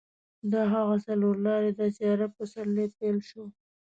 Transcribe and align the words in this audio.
دا 0.51 0.61
هغه 0.75 0.95
څلور 1.07 1.35
لارې 1.47 1.71
ده 1.77 1.85
چې 1.95 2.01
عرب 2.11 2.31
پسرلی 2.39 2.87
پیل 2.97 3.17
شو. 3.29 3.43